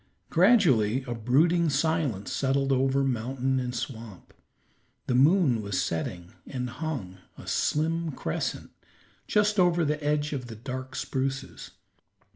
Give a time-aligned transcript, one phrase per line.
[0.31, 4.33] Gradually a brooding silence settled over mountain and swamp.
[5.05, 8.71] The moon was setting and hung, a slim crescent,
[9.27, 11.69] just over the edge of the dark spruces.